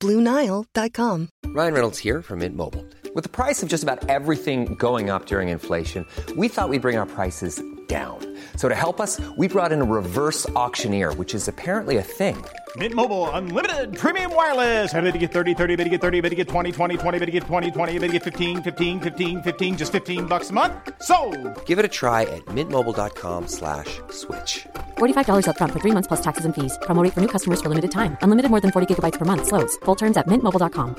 [0.00, 1.28] BlueNile.com.
[1.46, 2.84] Ryan Reynolds here from Mint Mobile.
[3.14, 6.98] With the price of just about everything going up during inflation, we thought we'd bring
[6.98, 8.18] our prices down.
[8.56, 12.36] So to help us, we brought in a reverse auctioneer, which is apparently a thing.
[12.76, 14.92] Mint Mobile unlimited premium wireless.
[14.92, 17.18] Ready to get 30, 30, bit to get 30, bit to get 20, 20, 20,
[17.20, 20.50] bit to get 20, 20, bit to get 15, 15, 15, 15 just 15 bucks
[20.50, 20.72] a month.
[21.00, 21.16] So,
[21.64, 24.66] Give it a try at mintmobile.com slash switch.
[24.98, 26.76] $45 upfront for three months plus taxes and fees.
[26.82, 28.18] Promo for new customers for limited time.
[28.20, 29.46] Unlimited more than 40 gigabytes per month.
[29.46, 29.76] Slows.
[29.84, 30.96] Full terms at mintmobile.com.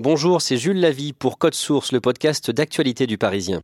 [0.00, 3.62] Bonjour, c'est Jules Lavie pour Code Source, le podcast d'actualité du Parisien.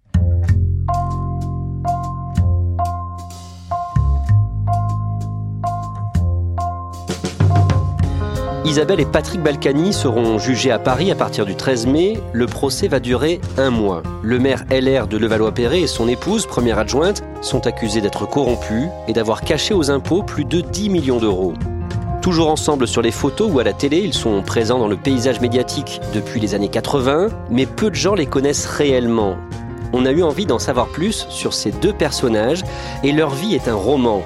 [8.71, 12.21] Isabelle et Patrick Balkany seront jugés à Paris à partir du 13 mai.
[12.33, 14.01] Le procès va durer un mois.
[14.23, 19.13] Le maire LR de Levallois-Perret et son épouse, première adjointe, sont accusés d'être corrompus et
[19.13, 21.55] d'avoir caché aux impôts plus de 10 millions d'euros.
[22.23, 25.41] Toujours ensemble sur les photos ou à la télé, ils sont présents dans le paysage
[25.41, 29.35] médiatique depuis les années 80, mais peu de gens les connaissent réellement.
[29.93, 32.63] On a eu envie d'en savoir plus sur ces deux personnages
[33.03, 34.23] et leur vie est un roman.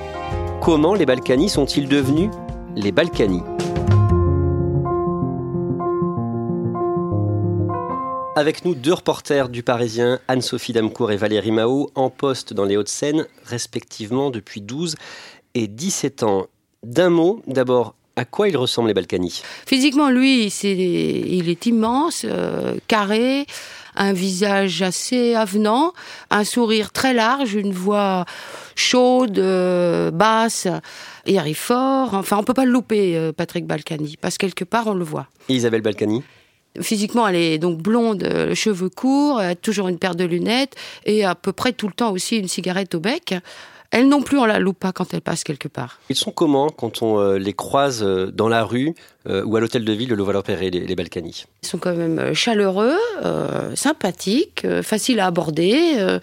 [0.60, 2.28] Comment les Balkany sont-ils devenus
[2.76, 3.40] les Balkany?
[8.36, 12.76] Avec nous, deux reporters du Parisien, Anne-Sophie Damcourt et Valérie Mao, en poste dans les
[12.76, 14.96] Hauts-de-Seine, respectivement depuis 12
[15.54, 16.46] et 17 ans.
[16.82, 19.40] D'un mot, d'abord, à quoi ils ressemblent les Balkany?
[19.66, 23.46] Physiquement, lui, il est immense, euh, carré,
[23.94, 25.92] un visage assez avenant,
[26.30, 28.24] un sourire très large, une voix
[28.74, 30.66] chaude, euh, basse,
[31.26, 32.14] il arrive fort.
[32.14, 35.04] Enfin, on peut pas le louper, euh, Patrick Balkany, parce que quelque part, on le
[35.04, 35.28] voit.
[35.48, 36.24] Et Isabelle Balkany?
[36.80, 40.74] Physiquement, elle est donc blonde, euh, cheveux courts, a toujours une paire de lunettes
[41.04, 43.34] et à peu près tout le temps aussi une cigarette au bec.
[43.90, 46.00] Elle non plus, on la loupe pas quand elle passe quelque part.
[46.10, 48.92] Ils sont comment quand on euh, les croise euh, dans la rue
[49.28, 51.44] euh, ou à l'hôtel de ville de Levallois-Perret, les, les Balkany?
[51.62, 56.18] Ils sont quand même euh, chaleureux, euh, sympathiques, euh, faciles à aborder, euh,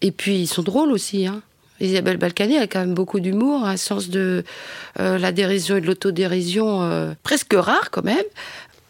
[0.00, 1.26] et puis ils sont drôles aussi.
[1.26, 1.42] Hein.
[1.82, 4.44] Isabelle Balkany a quand même beaucoup d'humour, un sens de
[4.98, 8.24] euh, la dérision et de l'autodérision euh, presque rare quand même.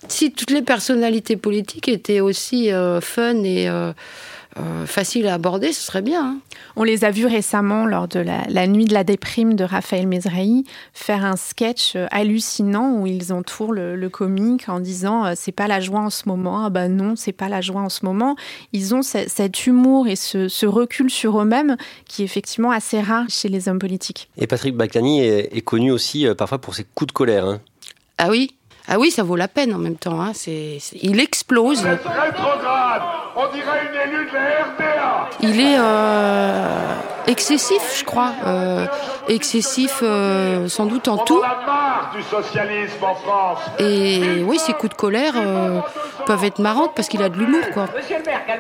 [0.08, 3.92] Si toutes les personnalités politiques étaient aussi euh, fun et euh,
[4.58, 6.24] euh, faciles à aborder, ce serait bien.
[6.24, 6.38] hein.
[6.74, 10.06] On les a vus récemment lors de la, la nuit de la déprime de Raphaël
[10.08, 15.52] Mesrahi faire un sketch hallucinant où ils entourent le, le comique en disant euh, c'est
[15.52, 18.04] pas la joie en ce moment ah bah non c'est pas la joie en ce
[18.04, 18.36] moment
[18.72, 23.00] ils ont ce- cet humour et ce, ce recul sur eux-mêmes qui est effectivement assez
[23.00, 26.74] rare chez les hommes politiques Et Patrick Balkany est, est connu aussi euh, parfois pour
[26.74, 27.44] ses coups de colère.
[27.46, 27.60] hein.
[28.18, 28.50] Ah oui
[28.88, 30.20] ah oui, ça vaut la peine en même temps.
[30.20, 30.32] hein.
[30.34, 31.84] C'est, c'est- il explose.
[31.84, 33.02] Rétrograde
[33.36, 36.94] On dirait une élue de la RDA Il est euh,
[37.26, 38.32] excessif, je crois.
[38.46, 38.86] Euh,
[39.28, 41.38] excessif, euh, sans doute en On tout.
[41.38, 45.80] en a marre du socialisme en France Et oui, ses coups de colère euh,
[46.26, 47.86] peuvent être marrantes parce qu'il a de l'humour, quoi.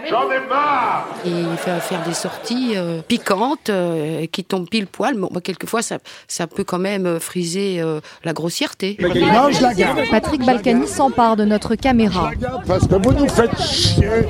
[0.08, 4.86] J'en ai marre Et il fait faire des sorties euh, piquantes euh, qui tombent pile
[4.86, 5.14] poil.
[5.14, 5.98] Bon, bah, quelquefois, ça,
[6.28, 8.96] ça peut quand même friser euh, la grossièreté.
[9.00, 12.30] Non, je la garde Patrick Balkany s'empare de notre caméra.
[12.66, 14.26] Parce que vous nous faites chier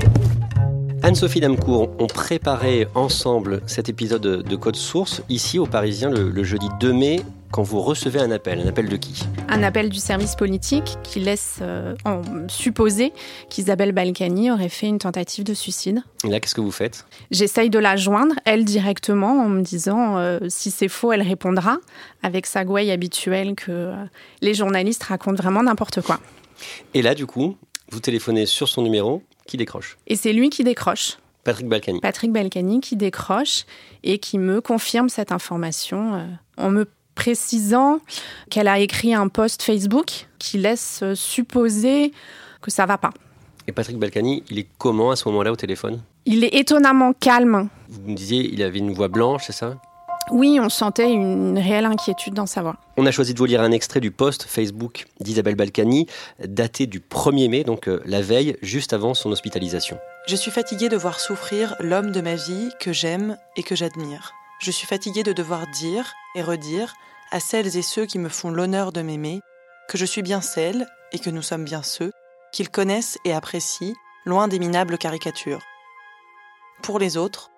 [1.03, 6.31] Anne-Sophie Damcourt ont préparé ensemble cet épisode de de Code Source ici au Parisien le,
[6.31, 8.61] le jeudi 2 mai quand vous recevez un appel.
[8.61, 9.25] Un appel de qui?
[9.49, 13.13] Un appel du service politique qui laisse euh, en supposer
[13.49, 17.07] qu'Isabelle Balkany aurait fait une tentative de suicide Et là, qu'est-ce que vous faites?
[17.31, 21.79] J'essaye de la joindre, elle directement, en me disant euh, si c'est faux, elle répondra,
[22.23, 24.05] avec sa gouaille habituelle que euh,
[24.43, 26.21] les journalistes racontent vraiment n'importe quoi.
[26.95, 27.57] Et là, du coup,
[27.91, 29.99] vous téléphonez sur son numéro qui décroche?
[30.07, 32.01] Et c'est lui qui décroche, Patrick Balkany.
[32.01, 33.65] Patrick Balkany qui décroche
[34.05, 36.87] et qui me confirme cette information en me
[37.21, 38.01] précisant
[38.49, 42.13] qu'elle a écrit un post Facebook qui laisse supposer
[42.63, 43.11] que ça va pas.
[43.67, 46.01] Et Patrick Balkany, il est comment à ce moment-là au téléphone?
[46.25, 47.69] Il est étonnamment calme.
[47.91, 49.77] Vous me disiez, il avait une voix blanche, c'est ça?
[50.31, 52.77] Oui, on sentait une réelle inquiétude dans sa voix.
[52.97, 56.07] On a choisi de vous lire un extrait du post Facebook d'Isabelle Balkany,
[56.47, 59.99] daté du 1er mai, donc euh, la veille, juste avant son hospitalisation.
[60.27, 64.33] Je suis fatiguée de voir souffrir l'homme de ma vie que j'aime et que j'admire.
[64.61, 66.95] Je suis fatiguée de devoir dire et redire
[67.31, 69.41] à celles et ceux qui me font l'honneur de m'aimer
[69.89, 72.13] que je suis bien celle et que nous sommes bien ceux
[72.53, 73.95] qu'ils connaissent et apprécient,
[74.25, 75.63] loin des minables caricatures.
[76.83, 77.51] Pour les autres,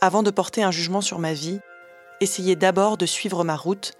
[0.00, 1.60] avant de porter un jugement sur ma vie,
[2.20, 3.92] essayez d'abord de suivre ma route,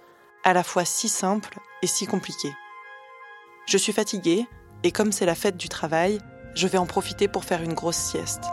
[0.43, 2.53] à la fois si simple et si compliquée.
[3.67, 4.47] Je suis fatiguée,
[4.83, 6.19] et comme c'est la fête du travail,
[6.55, 8.43] je vais en profiter pour faire une grosse sieste.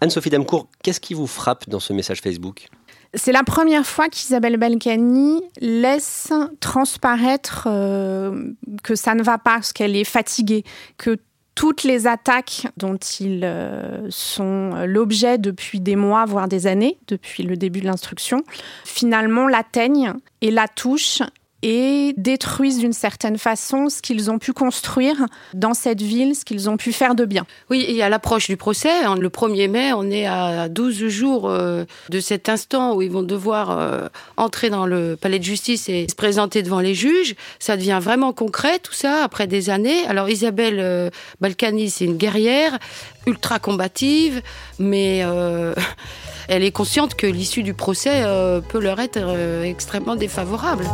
[0.00, 2.68] Anne-Sophie Damcourt, qu'est-ce qui vous frappe dans ce message Facebook?
[3.14, 8.52] C'est la première fois qu'Isabelle Balkany laisse transparaître euh,
[8.82, 10.64] que ça ne va pas, qu'elle est fatiguée,
[10.98, 11.18] que
[11.54, 17.44] toutes les attaques dont ils euh, sont l'objet depuis des mois, voire des années, depuis
[17.44, 18.42] le début de l'instruction,
[18.84, 21.22] finalement l'atteignent et la touchent
[21.64, 25.16] et détruisent d'une certaine façon ce qu'ils ont pu construire
[25.54, 27.46] dans cette ville, ce qu'ils ont pu faire de bien.
[27.70, 31.86] Oui, et à l'approche du procès, le 1er mai, on est à 12 jours euh,
[32.10, 36.06] de cet instant où ils vont devoir euh, entrer dans le palais de justice et
[36.06, 37.34] se présenter devant les juges.
[37.58, 40.04] Ça devient vraiment concret tout ça après des années.
[40.06, 41.08] Alors Isabelle euh,
[41.40, 42.78] Balkany, c'est une guerrière
[43.26, 44.42] ultra combative,
[44.78, 45.20] mais
[46.48, 48.22] elle est consciente que l'issue du procès
[48.68, 49.18] peut leur être
[49.64, 50.84] extrêmement défavorable.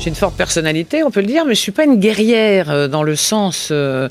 [0.00, 2.86] J'ai une forte personnalité, on peut le dire, mais je suis pas une guerrière euh,
[2.86, 4.08] dans le sens euh,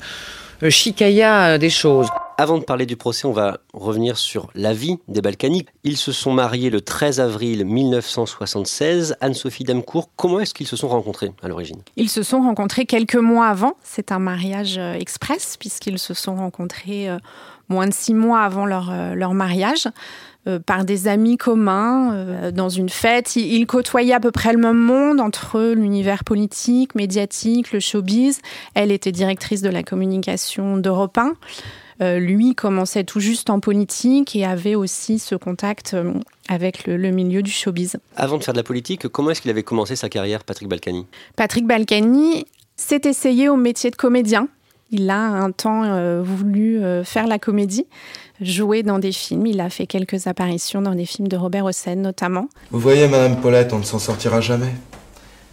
[0.62, 2.08] euh, chicaya des choses.
[2.36, 5.68] Avant de parler du procès, on va revenir sur la vie des Balkaniques.
[5.84, 9.16] Ils se sont mariés le 13 avril 1976.
[9.22, 11.80] Anne-Sophie Damcourt, comment est-ce qu'ils se sont rencontrés à l'origine?
[11.96, 13.74] Ils se sont rencontrés quelques mois avant.
[13.82, 17.08] C'est un mariage express puisqu'ils se sont rencontrés
[17.68, 19.88] moins de six mois avant leur, leur mariage.
[20.46, 23.34] Euh, par des amis communs euh, dans une fête.
[23.34, 28.40] Il, côtoyait à peu près le même monde entre l'univers politique, médiatique, le showbiz.
[28.74, 31.32] Elle était directrice de la communication d'Europe 1.
[32.00, 35.96] Euh, lui commençait tout juste en politique et avait aussi ce contact
[36.48, 37.96] avec le, le, milieu du showbiz.
[38.14, 41.04] Avant de faire de la politique, comment est-ce qu'il avait commencé sa carrière, Patrick Balkany?
[41.34, 42.44] Patrick Balkany
[42.76, 44.48] s'est essayé au métier de comédien.
[44.90, 47.86] Il a un temps voulu faire la comédie
[48.40, 49.46] joué dans des films.
[49.46, 52.48] Il a fait quelques apparitions dans des films de Robert Hossein notamment.
[52.70, 54.72] Vous voyez, Madame Paulette, on ne s'en sortira jamais.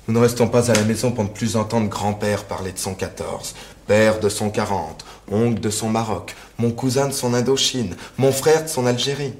[0.07, 2.93] Nous ne restons pas à la maison pour ne plus entendre grand-père parler de son
[2.93, 3.55] 14,
[3.87, 8.63] père de son 40, oncle de son Maroc, mon cousin de son Indochine, mon frère
[8.63, 9.33] de son Algérie.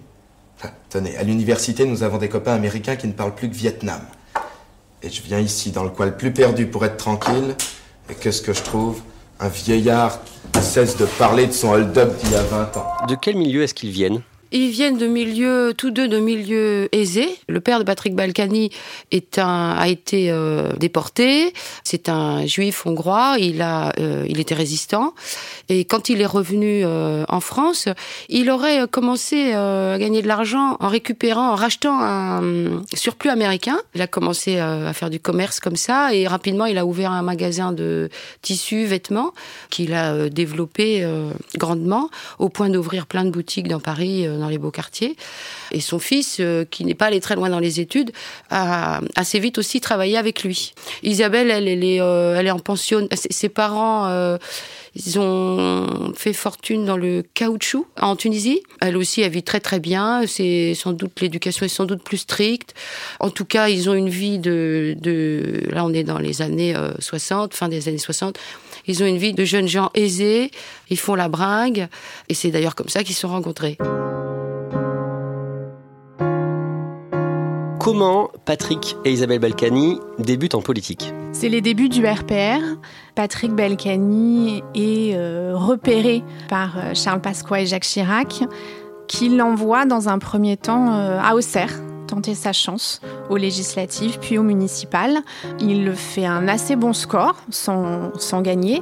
[0.90, 4.02] tenez, à l'université, nous avons des copains américains qui ne parlent plus que Vietnam.
[5.04, 7.56] Et je viens ici, dans le coin le plus perdu pour être tranquille,
[8.10, 9.02] et qu'est-ce que je trouve?
[9.40, 10.20] Un vieillard
[10.62, 12.88] cesse de parler de son hold-up d'il y a 20 ans.
[13.08, 14.22] De quel milieu est-ce qu'ils viennent?
[14.56, 17.30] Ils viennent de milieux, tous deux de milieux aisés.
[17.50, 18.70] Le père de Patrick Balkany
[19.38, 21.54] a été euh, déporté.
[21.84, 23.36] C'est un juif hongrois.
[23.38, 25.14] Il a, euh, il était résistant.
[25.68, 27.90] Et quand il est revenu euh, en France,
[28.30, 33.78] il aurait commencé à gagner de l'argent en récupérant, en rachetant un surplus américain.
[33.94, 37.24] Il a commencé à faire du commerce comme ça et rapidement il a ouvert un
[37.24, 38.10] magasin de
[38.42, 39.34] tissus, vêtements
[39.70, 41.06] qu'il a développé
[41.56, 42.10] grandement
[42.40, 45.16] au point d'ouvrir plein de boutiques dans Paris dans les beaux quartiers.
[45.72, 48.12] Et son fils, euh, qui n'est pas allé très loin dans les études,
[48.50, 50.74] a assez vite aussi travaillé avec lui.
[51.04, 53.08] Isabelle, elle, est, euh, elle est en pension.
[53.14, 54.38] Ses, parents, euh,
[54.96, 58.62] ils ont fait fortune dans le caoutchouc en Tunisie.
[58.82, 60.24] Elle aussi, elle vit très très bien.
[60.28, 62.74] C'est sans doute l'éducation est sans doute plus stricte.
[63.20, 66.76] En tout cas, ils ont une vie de, de là, on est dans les années
[67.00, 68.38] 60, fin des années 60
[68.88, 70.52] ils ont une vie de jeunes gens aisés,
[70.90, 71.88] ils font la bringue,
[72.30, 73.78] et c'est d'ailleurs comme ça qu'ils se sont rencontrés.
[77.86, 82.80] Comment Patrick et Isabelle Balkany débutent en politique C'est les débuts du RPR.
[83.14, 88.44] Patrick Balkany est euh, repéré par euh, Charles Pasqua et Jacques Chirac,
[89.08, 94.40] qui l'envoient dans un premier temps euh, à Auxerre tenter sa chance aux législatives puis
[94.40, 95.20] aux municipales.
[95.60, 98.82] Il fait un assez bon score sans, sans gagner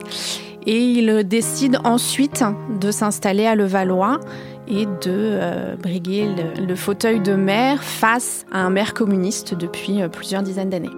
[0.65, 2.43] et il décide ensuite
[2.79, 4.19] de s'installer à Levallois
[4.67, 6.27] et de euh, briguer
[6.57, 10.89] le, fauteuil de maire face à un maire communiste depuis euh, plusieurs dizaines d'années.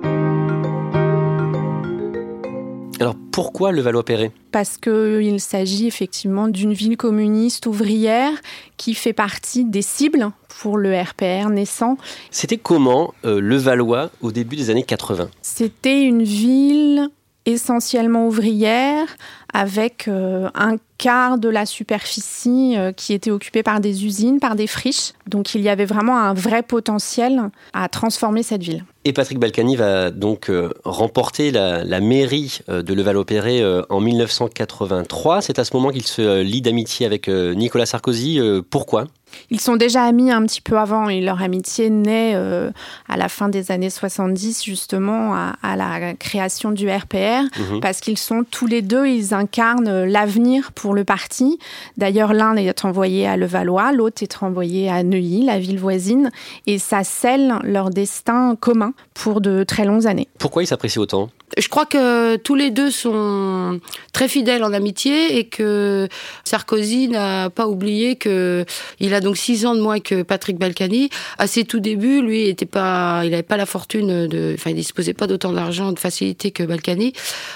[3.00, 8.32] Alors pourquoi le Valois-Perret Parce qu'il s'agit effectivement d'une ville communiste ouvrière
[8.78, 10.32] qui fait partie des cibles
[10.62, 11.98] pour le RPR naissant.
[12.32, 17.10] C'était comment euh, le Valois au début des années 80 C'était une ville
[17.46, 19.08] essentiellement ouvrière,
[19.54, 24.56] avec euh, un quart de la superficie euh, qui était occupée par des usines, par
[24.56, 25.14] des friches.
[25.28, 28.84] Donc il y avait vraiment un vrai potentiel à transformer cette ville.
[29.06, 35.42] Et Patrick Balkany va donc euh, remporter la, mairie de Levallois-Perret en 1983.
[35.42, 38.40] C'est à ce moment qu'il se lie d'amitié avec Nicolas Sarkozy.
[38.70, 39.06] pourquoi?
[39.50, 42.72] Ils sont déjà amis un petit peu avant et leur amitié naît euh,
[43.08, 47.80] à la fin des années 70 justement à, la création du RPR mhm.
[47.82, 51.60] parce qu'ils sont tous les deux, ils incarnent l'avenir pour le parti.
[51.98, 56.32] D'ailleurs, l'un est envoyé à Levallois, l'autre est envoyé à Neuilly, la ville voisine,
[56.68, 60.28] et ça scelle leur destin commun pour de très longues années.
[60.40, 61.30] Pourquoi ils s'apprécient autant?
[61.58, 63.80] Je crois que tous les deux sont
[64.14, 66.08] très fidèles en amitié et que
[66.44, 68.66] Sarkozy n'a pas oublié que
[69.00, 71.10] il a donc six ans de moins que Patrick Balkany.
[71.38, 75.28] À ses tout débuts, lui, il n'avait pas la fortune de, enfin, il disposait pas
[75.28, 77.14] d'autant d'argent, de facilité que Balkany.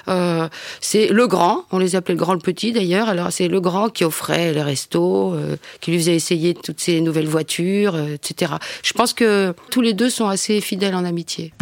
[0.08, 0.48] Euh,
[0.82, 3.10] c'est le grand, on les appelait le grand, le petit d'ailleurs.
[3.10, 7.01] Alors c'est le grand qui offrait les restos, euh, qui lui faisait essayer toutes ces
[7.01, 8.53] nouvelles voitures, euh, etc.
[8.84, 11.53] Je pense que tous les deux sont assez fidèles en amitié.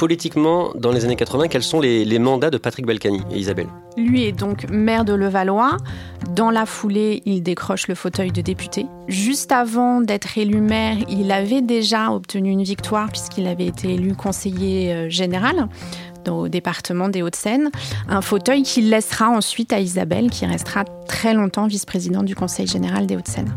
[0.00, 3.66] Politiquement, dans les années 80, quels sont les, mandats de Patrick Balkany et Isabelle?
[3.98, 5.76] Lui est donc maire de Levallois.
[6.34, 8.86] Dans la foulée, il décroche le fauteuil de député.
[9.08, 14.14] Juste avant d'être élu maire, il avait déjà obtenu une victoire puisqu'il avait été élu
[14.14, 15.68] conseiller euh, général
[16.30, 17.70] au département des Hauts-de-Seine,
[18.08, 23.06] un fauteuil qu'il laissera ensuite à Isabelle, qui restera très longtemps vice-présidente du Conseil général
[23.06, 23.54] des Hauts-de-Seine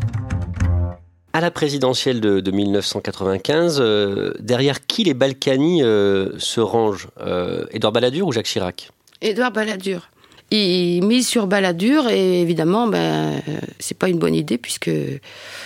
[1.34, 7.92] à la présidentielle de, 1995, euh, derrière qui les Balkany euh, se rangent euh, Édouard
[7.92, 8.92] Balladur ou Jacques Chirac?
[9.20, 10.08] Édouard Balladur.
[10.52, 13.42] Il mise sur Balladur et évidemment, ben,
[13.80, 14.90] c'est pas une bonne idée puisque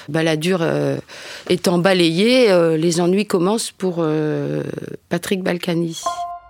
[0.08, 0.64] Balladur
[1.50, 2.48] étant balayé,
[2.78, 4.02] les ennuis commencent pour
[5.10, 6.00] Patrick Balkany.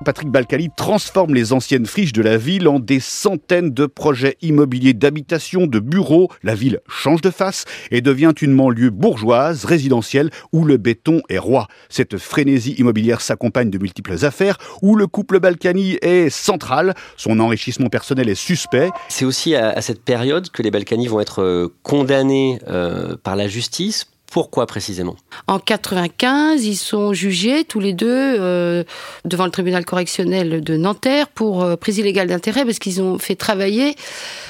[0.05, 4.95] Patrick Balkany transforme les anciennes friches de la ville en des centaines de projets immobiliers
[4.95, 6.31] d'habitation, de bureaux.
[6.43, 11.39] La ville change de face et devient une banlieue bourgeoise, résidentielle, où le béton est
[11.39, 11.67] roi.
[11.89, 16.95] Cette frénésie immobilière s'accompagne de multiples affaires où le couple Balkany est central.
[17.17, 18.91] Son enrichissement personnel est suspect.
[19.09, 23.49] C'est aussi à, cette période que les Balkany vont être euh, condamnés euh, par la
[23.49, 24.07] justice
[24.39, 25.17] pourquoi précisément?
[25.49, 28.85] En 95, ils sont jugés tous les deux euh,
[29.25, 33.35] devant le tribunal correctionnel de Nanterre pour euh, prise illégale d'intérêt parce qu'ils ont fait
[33.35, 33.97] travailler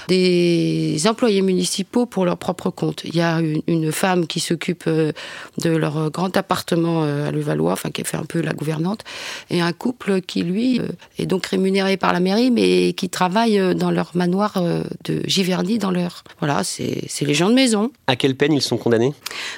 [0.09, 3.01] des employés municipaux pour leur propre compte.
[3.05, 5.13] Il y a une, femme qui s'occupe euh,
[5.57, 9.05] de leur grand appartement à Levallois, enfin qui fait un peu la gouvernante,
[9.49, 10.83] et un couple qui lui
[11.19, 14.63] est donc rémunéré par la mairie mais qui travaille dans leur manoir
[15.05, 17.91] de Giverny dans leur voilà, c'est les gens de maison.
[18.07, 19.15] À quelle peine ils sont condamnés?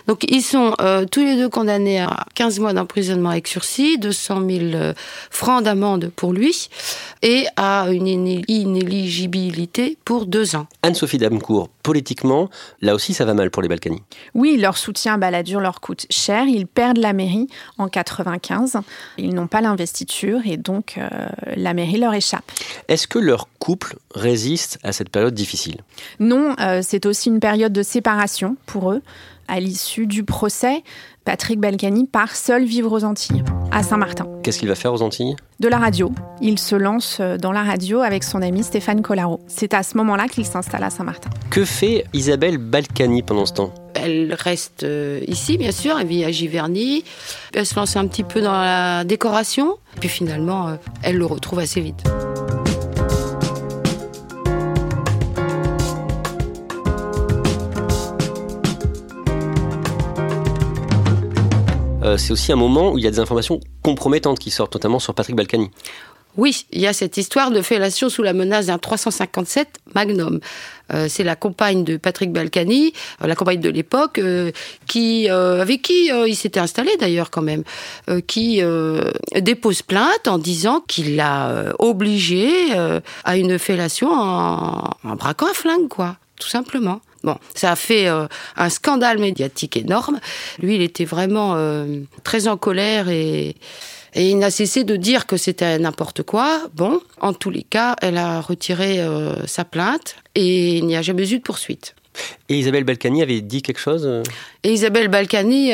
[0.07, 4.47] Donc ils sont euh, tous les deux condamnés à 15 mois d'emprisonnement avec sursis, 200
[4.49, 4.93] 000 euh,
[5.31, 6.69] francs d'amende pour lui
[7.23, 10.67] et à une inéligibilité pour deux ans.
[10.83, 12.51] Anne-Sophie Damcourt, politiquement,
[12.81, 14.03] là aussi ça va mal pour les Balkany.
[14.35, 16.45] Oui, leur soutien à Balladur leur coûte cher.
[16.47, 17.49] Ils perdent la mairie
[17.79, 18.79] en 95.
[19.19, 21.09] Ils n'ont pas l'investiture et donc euh,
[21.57, 22.51] la mairie leur échappe.
[22.89, 25.83] Est-ce que leur couple résiste à cette période difficile?
[26.19, 29.03] Non, c'est aussi une période de séparation pour eux
[29.51, 30.83] à l'issue du procès,
[31.25, 33.43] Patrick Balkany part seul vivre aux Antilles,
[33.73, 34.27] à Saint-Martin.
[34.43, 35.37] Qu'est-ce qu'il va faire aux Antilles?
[35.59, 36.13] De la radio.
[36.41, 39.41] Il se lance euh, dans la radio avec son ami Stéphane Collaro.
[39.47, 41.29] C'est à ce moment-là qu'il s'installe à Saint-Martin.
[41.51, 43.75] Que fait Isabelle Balkany pendant ce temps?
[43.95, 47.05] Elle reste euh, ici, bien sûr, elle vit à Giverny.
[47.53, 49.77] Elle se lance un petit peu dans la décoration.
[49.99, 52.03] Puis finalement, euh, elle le retrouve assez vite.
[62.19, 65.15] C'est aussi un moment où il y a des informations compromettantes qui sortent, notamment sur
[65.15, 65.71] Patrick Balkany.
[66.37, 70.39] Oui, il y a cette histoire de fellation sous la menace d'un 357 Magnum.
[70.93, 74.21] Euh, c'est la compagne de Patrick Balkany, euh, la compagne de l'époque,
[74.87, 77.65] qui avec qui il s'était installé d'ailleurs quand même,
[78.29, 78.63] qui
[79.35, 82.49] dépose plainte en disant qu'il l'a obligé
[83.25, 87.01] à une fellation en, en braquant un flingue, quoi, tout simplement.
[87.23, 90.21] Bon, ça a fait euh, un scandale médiatique énorme.
[90.59, 93.57] Lui, il était vraiment euh, très en colère et,
[94.17, 96.63] il n'a cessé de dire que c'était n'importe quoi.
[96.75, 101.03] Bon, en tous les cas, elle a retiré euh, sa plainte et il n'y a
[101.03, 101.95] jamais eu de poursuite.
[102.49, 104.11] Et Isabelle Balkany avait dit quelque chose
[104.65, 105.71] Et Isabelle Balkany,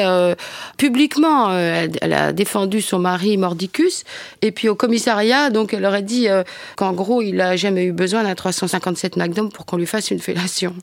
[0.76, 4.04] publiquement, elle, a défendu son mari Mordicus.
[4.42, 6.28] Et puis au commissariat, donc elle aurait dit
[6.76, 10.20] qu'en gros, il n'a jamais eu besoin d'un 357 Magnum pour qu'on lui fasse une
[10.20, 10.74] fellation.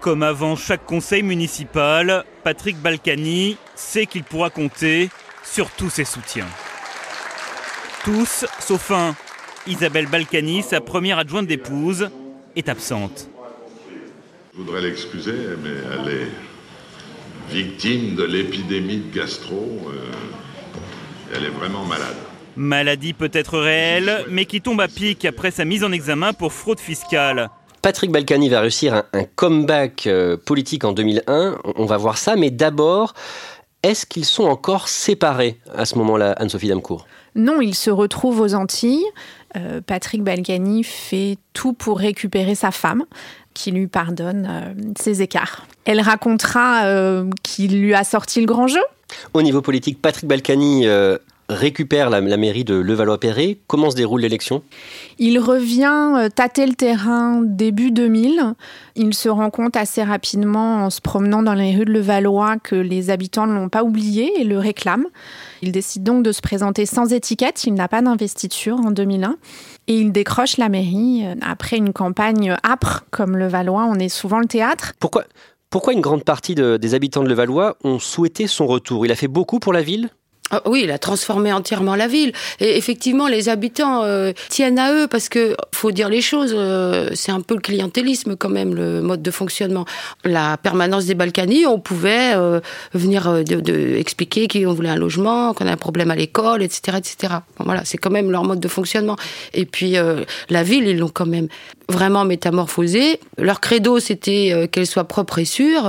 [0.00, 5.10] Comme avant chaque conseil municipal, Patrick Balkany sait qu'il pourra compter
[5.44, 6.46] sur tous ses soutiens.
[8.04, 9.16] Tous, sauf un.
[9.66, 12.10] Isabelle Balkany, sa première adjointe d'épouse,
[12.54, 13.28] est absente.
[14.52, 16.28] Je voudrais l'excuser, mais elle est
[17.50, 19.80] victime de l'épidémie de gastro.
[19.88, 22.16] Euh, elle est vraiment malade.
[22.56, 26.80] Maladie peut-être réelle, mais qui tombe à pic après sa mise en examen pour fraude
[26.80, 27.50] fiscale.
[27.82, 31.58] Patrick Balkany va réussir un, un comeback euh, politique en 2001.
[31.76, 33.14] On va voir ça, mais d'abord,
[33.82, 37.06] est-ce qu'ils sont encore séparés à ce moment-là, Anne-Sophie Damcourt?
[37.34, 39.04] Non, ils se retrouvent aux Antilles.
[39.56, 43.04] Euh, Patrick Balkany fait tout pour récupérer sa femme
[43.54, 45.66] qui lui pardonne euh, ses écarts.
[45.84, 48.82] Elle racontera euh, qu'il lui a sorti le grand jeu.
[49.32, 50.86] Au niveau politique, Patrick Balkany
[51.48, 53.58] récupère la, la mairie de Levallois-Perret.
[53.66, 54.62] Comment se déroule l'élection?
[55.18, 58.54] Il revient euh, tâter le terrain début 2000.
[58.96, 62.74] Il se rend compte assez rapidement en se promenant dans les rues de Levallois que
[62.76, 65.06] les habitants ne l'ont pas oublié et le réclament.
[65.62, 67.64] Il décide donc de se présenter sans étiquette.
[67.64, 69.36] Il n'a pas d'investiture en 2001.
[69.86, 73.84] Et il décroche la mairie euh, après une campagne âpre comme Levallois.
[73.88, 74.92] On est souvent le théâtre.
[75.00, 75.24] Pourquoi,
[75.70, 79.06] pourquoi une grande partie de- des habitants de Levallois ont souhaité son retour?
[79.06, 80.10] Il a fait beaucoup pour la ville?
[80.50, 82.32] Ah oui, il a transformé entièrement la ville.
[82.60, 86.54] Et effectivement, les habitants euh, tiennent à eux parce que faut dire les choses.
[86.56, 89.84] euh, c'est un peu le clientélisme quand même le mode de fonctionnement.
[90.24, 92.60] La permanence des Balkany, on pouvait euh,
[92.94, 97.34] venir de, expliquer qu'on voulait un logement, qu'on a un problème à l'école, etc., etc.
[97.58, 99.16] Voilà, c'est quand même leur mode de fonctionnement.
[99.52, 99.96] Et puis
[100.48, 101.48] la ville, ils l'ont quand même
[101.88, 103.20] vraiment métamorphosée.
[103.36, 105.82] Leur credo, c'était qu'elle soit propre et sûre.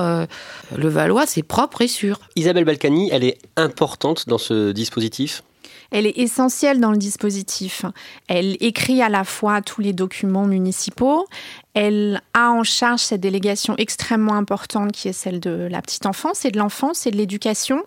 [0.75, 2.19] Le Valois, c'est propre et sûr.
[2.35, 5.43] Isabelle Balkany, elle est importante dans ce dispositif
[5.91, 7.85] Elle est essentielle dans le dispositif.
[8.27, 11.27] Elle écrit à la fois tous les documents municipaux.
[11.73, 16.43] Elle a en charge cette délégation extrêmement importante qui est celle de la petite enfance
[16.43, 17.83] et de l'enfance et de l'éducation.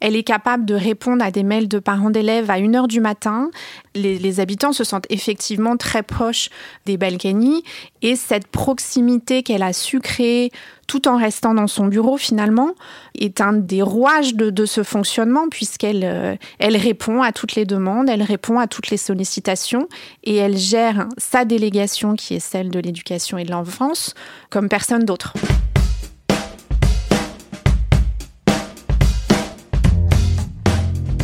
[0.00, 3.50] Elle est capable de répondre à des mails de parents d'élèves à 1h du matin.
[3.94, 6.48] Les, les habitants se sentent effectivement très proches
[6.86, 7.64] des Balkany
[8.04, 10.52] et cette proximité qu'elle a su créer
[10.86, 12.74] tout en restant dans son bureau finalement
[13.18, 18.22] est un des rouages de, ce fonctionnement puisqu'elle euh, répond à toutes les demandes, elle
[18.22, 19.88] répond à toutes les sollicitations
[20.22, 24.12] et elle gère sa délégation qui est celle de l'éducation et de l'enfance
[24.50, 25.32] comme personne d'autre.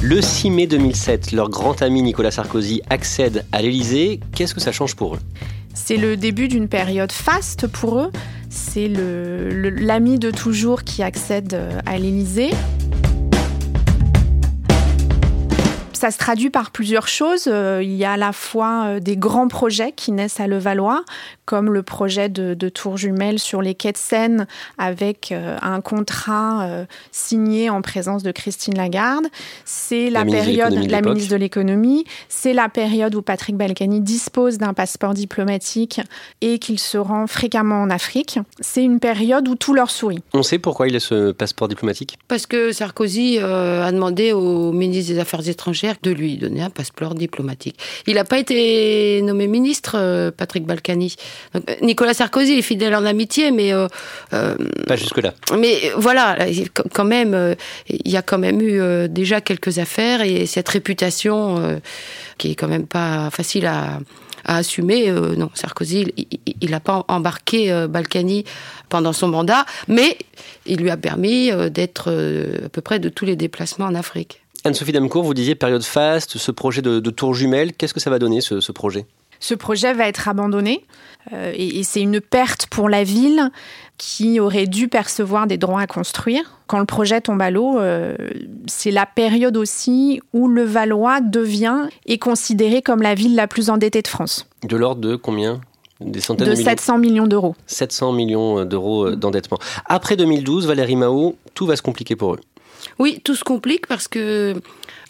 [0.02, 4.20] Le 6 mai 2007, leur grand ami Nicolas Sarkozy accède à l'Élysée.
[4.34, 5.20] Qu'est-ce que ça change pour eux?
[5.74, 8.10] C'est le début d'une période faste pour eux.
[8.48, 12.50] C'est l'ami de toujours qui accède euh, à l'Élysée.
[16.00, 17.44] Ça se traduit par plusieurs choses.
[17.46, 21.04] Euh, Il y a à la fois euh, des grands projets qui naissent à Levallois,
[21.44, 24.46] comme le projet de, de tour jumelle sur les quais de Seine,
[24.78, 29.26] avec euh, un contrat signé en présence de Christine Lagarde.
[29.66, 32.06] C'est la, période, de la ministre de l'économie.
[32.30, 36.00] C'est la période où Patrick Balkany dispose d'un passeport diplomatique
[36.40, 38.38] et qu'il se rend fréquemment en Afrique.
[38.60, 40.20] C'est une période où tout leur sourit.
[40.32, 42.18] On sait pourquoi il a ce passeport diplomatique?
[42.26, 46.70] Parce que Sarkozy euh, a demandé au ministre des Affaires étrangères de lui donner un
[46.70, 47.78] passeport diplomatique.
[48.06, 51.14] Il n'a pas été nommé ministre, euh, Patrick Balkany.
[51.54, 53.86] Euh, Nicolas Sarkozy est fidèle en amitié, mais euh,
[54.86, 55.34] Pas jusque-là.
[55.58, 57.56] mais voilà, là, il- quand même,
[57.88, 61.80] il y a quand même eu déjà quelques affaires et cette réputation
[62.38, 64.00] qui est quand même pas facile à,
[64.44, 65.10] à assumer.
[65.10, 66.06] euh, non, Sarkozy,
[66.60, 68.44] il- n'a pas embarqué euh, Balkany
[68.88, 70.16] pendant son mandat, mais
[70.66, 72.10] il lui a permis euh, d'être
[72.64, 74.40] à peu près de tous les déplacements en Afrique.
[74.64, 77.72] Anne-Sophie Damcourt, vous disiez période faste, ce projet de, de tour jumelle.
[77.72, 79.06] Qu'est-ce que ça va donner, ce, ce projet?
[79.42, 80.84] Ce projet va être abandonné
[81.32, 83.50] euh, et, et c'est une perte pour la ville
[83.96, 86.58] qui aurait dû percevoir des droits à construire.
[86.66, 88.16] Quand le projet tombe à l'eau, euh,
[88.66, 93.70] c'est la période aussi où le Valois devient et considéré comme la ville la plus
[93.70, 95.60] endettée de France, De l'ordre de combien?
[96.00, 97.54] Des centaines de de, millions 700 millions d'euros.
[97.66, 99.58] 700 millions d'euros d'endettement.
[99.84, 102.40] Après 2012, Valérie Mao, tout va se compliquer pour eux.
[103.00, 104.54] Oui, tout se complique parce que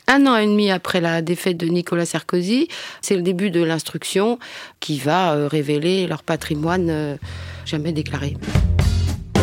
[0.07, 2.68] un an et demi après la défaite de Nicolas Sarkozy,
[3.00, 4.38] c'est le début de l'instruction
[4.79, 7.16] qui va euh, révéler leur patrimoine euh,
[7.66, 8.37] jamais déclaré.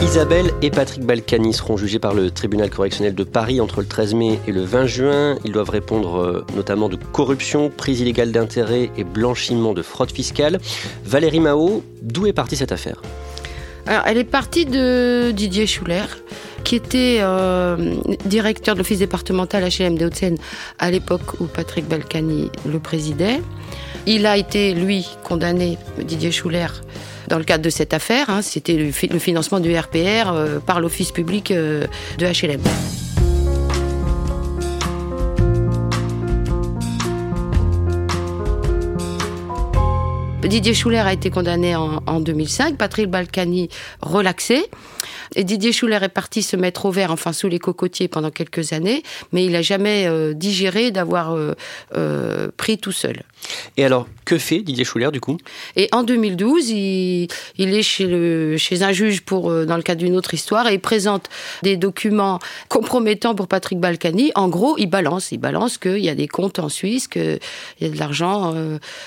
[0.01, 4.13] Isabelle et Patrick Balkany seront jugés par le tribunal correctionnel de Paris entre le 13
[4.13, 5.37] mai et le 20 juin.
[5.43, 10.59] Ils doivent répondre euh, notamment de corruption, prise illégale d'intérêt et blanchiment de fraude fiscale.
[11.03, 13.01] Valérie Mao, d'où est partie cette affaire?
[13.87, 16.05] Alors, elle est partie de Didier Schuller,
[16.63, 20.37] qui était euh, directeur de l'office départemental HLM des Hauts-de-Seine
[20.79, 23.41] à l'époque où Patrick Balkany le présidait.
[24.05, 26.67] Il a été, lui, condamné, Didier Schuller,
[27.27, 28.29] dans le cadre de cette affaire.
[28.29, 28.41] hein.
[28.41, 31.85] C'était le, fi- le financement du RPR euh, par l'office public euh,
[32.17, 32.61] de HLM.
[40.47, 43.69] Didier Schuller a été condamné en, en 2005, Patrick Balkany
[44.01, 44.69] relaxé.
[45.35, 48.73] Et Didier Schuller est parti se mettre au vert, enfin sous les cocotiers pendant quelques
[48.73, 51.53] années, mais il n'a jamais euh, digéré d'avoir euh,
[51.95, 53.23] euh, pris tout seul.
[53.77, 55.37] Et alors, que fait Didier Schuller du coup?
[55.75, 60.01] Et en 2012, il, il est chez, le, chez un juge pour, dans le cadre
[60.01, 61.29] d'une autre histoire et il présente
[61.63, 64.31] des documents compromettants pour Patrick Balkany.
[64.35, 67.39] En gros, il balance, il balance qu'il y a des comptes en Suisse, qu'il
[67.79, 68.55] y a de l'argent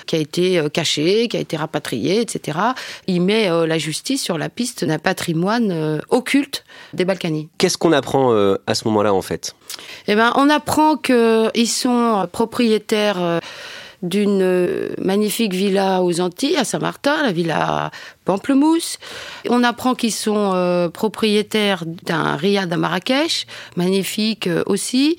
[0.07, 2.59] qui a été caché, qui a été rapatrié, etc.
[3.07, 7.49] Il met euh, la justice sur la piste d'un patrimoine euh, occulte des Balkany.
[7.57, 9.55] Qu'est-ce qu'on apprend euh, à ce moment-là en fait?
[10.09, 13.41] Eh ben, on apprend qu'ils sont propriétaires
[14.03, 17.91] d'une magnifique villa aux Antilles, à Saint-Martin, la villa
[18.25, 18.99] Pamplemousse.
[19.49, 25.17] On apprend qu'ils sont euh, propriétaires d'un riad à Marrakech, magnifique euh, aussi.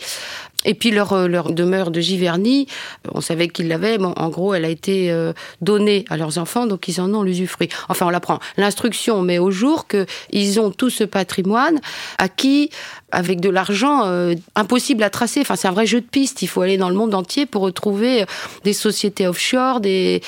[0.66, 2.68] Et puis leur, euh, leur demeure de Giverny,
[3.08, 3.98] euh, on savait qu'ils l'avaient.
[3.98, 7.24] Bon, en gros, elle a été euh, donnée à leurs enfants, donc ils en ont
[7.24, 7.70] l'usufruit.
[7.90, 8.40] Enfin, on l'apprend.
[8.58, 11.80] L'instruction met au jour qu'ils ont tout ce patrimoine
[12.18, 12.70] acquis
[13.12, 15.42] avec de l'argent euh, impossible à tracer.
[15.42, 16.42] Enfin, c'est un vrai jeu de piste.
[16.42, 18.26] Il faut aller dans le monde entier pour retrouver
[18.64, 20.22] des sociétés offshore, des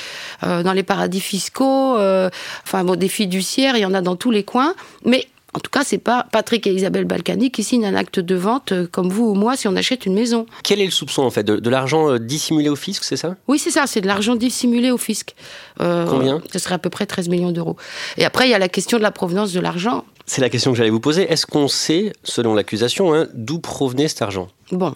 [0.43, 2.29] euh, dans les paradis fiscaux, euh,
[2.65, 3.77] enfin bon, des fiduciaires.
[3.77, 4.73] Il y en a dans tous les coins.
[5.05, 8.35] Mais en tout cas, c'est pas Patrick et Isabelle Balkany qui signent un acte de
[8.35, 10.45] vente euh, comme vous ou moi si on achète une maison.
[10.63, 13.35] Quel est le soupçon en fait De, de l'argent euh, dissimulé au fisc, c'est ça?
[13.47, 15.35] Oui, c'est ça, c'est de l'argent dissimulé au fisc.
[15.81, 16.41] Euh, Combien?
[16.51, 17.77] Ce serait à peu près 13 millions d'euros.
[18.17, 20.05] Et après, il y a la question de la provenance de l'argent.
[20.25, 21.23] C'est la question que j'allais vous poser.
[21.31, 24.47] Est-ce qu'on sait, selon l'accusation, hein, d'où provenait cet argent?
[24.71, 24.95] Bon,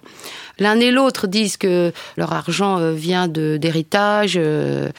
[0.57, 4.89] l'un et l'autre disent que leur argent vient d'héritage, euh,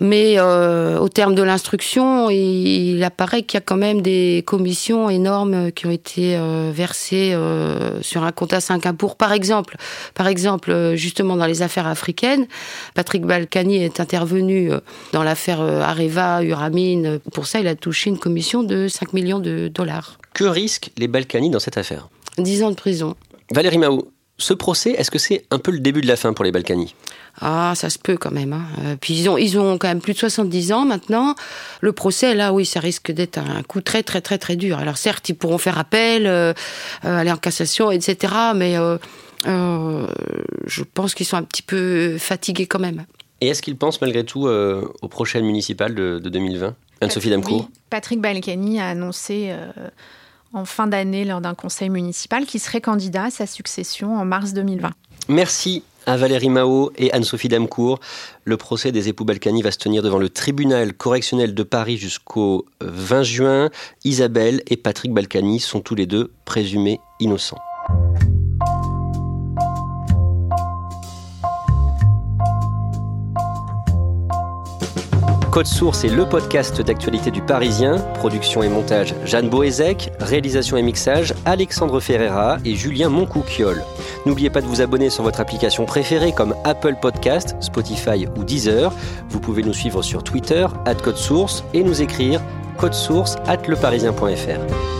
[0.00, 4.42] mais euh, au terme de l'instruction, il, il apparaît qu'il y a quand même des
[4.46, 9.16] commissions énormes qui ont été euh, versées euh, sur un compte à Singapour.
[9.16, 9.76] Par exemple,
[10.14, 12.46] par exemple, justement dans les affaires africaines,
[12.94, 14.70] Patrick Balkany est intervenu
[15.12, 17.18] dans l'affaire Areva, Uramine.
[17.32, 20.18] Pour ça, il a touché une commission de 5 millions de dollars.
[20.32, 22.08] Que risquent les Balkany dans cette affaire?
[22.38, 23.16] 10 ans de prison.
[23.52, 24.08] Valérie Mao,
[24.40, 26.94] ce procès, est-ce que c'est un peu le début de la fin pour les Balkany
[27.40, 28.52] Ah, ça se peut quand même.
[28.52, 28.64] Hein.
[28.84, 31.34] Euh, puis ils ont, ils ont quand même plus de 70 ans maintenant.
[31.80, 34.78] Le procès, là, oui, ça risque d'être un coup très, très, très, très dur.
[34.78, 36.52] Alors certes, ils pourront faire appel, euh,
[37.04, 38.32] euh, aller en cassation, etc.
[38.54, 38.98] Mais euh,
[39.46, 40.06] euh,
[40.66, 43.04] je pense qu'ils sont un petit peu fatigués quand même.
[43.40, 47.68] Et est-ce qu'ils pensent malgré tout euh, aux prochaines municipales de, de 2020 Anne-Sophie Damcourt?
[47.70, 49.70] Oui, Patrick Balkany a annoncé euh,
[50.52, 54.52] en fin d'année lors d'un conseil municipal qu'il serait candidat à sa succession en mars
[54.52, 54.90] 2020.
[55.28, 58.00] Merci à Valérie Mao et Anne-Sophie Damcourt.
[58.44, 62.66] Le procès des époux Balkany va se tenir devant le tribunal correctionnel de Paris jusqu'au
[62.80, 63.70] 20 juin.
[64.04, 67.60] Isabelle et Patrick Balkany sont tous les deux présumés innocents.
[75.50, 77.98] Code Source est le podcast d'actualité du Parisien.
[78.14, 80.12] Production et montage Jeanne Boézek.
[80.20, 83.82] Réalisation et mixage Alexandre Ferreira et Julien Moncouquiole.
[84.26, 88.92] N'oubliez pas de vous abonner sur votre application préférée comme Apple Podcast, Spotify ou Deezer.
[89.28, 92.40] Vous pouvez nous suivre sur Twitter, at Code Source, et nous écrire
[92.78, 94.99] code source at leparisien.fr.